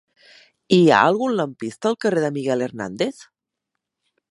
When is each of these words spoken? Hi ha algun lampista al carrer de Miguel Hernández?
Hi 0.77 0.79
ha 0.93 1.01
algun 1.09 1.35
lampista 1.41 1.91
al 1.91 1.99
carrer 2.05 2.25
de 2.25 2.33
Miguel 2.41 2.67
Hernández? 2.71 3.23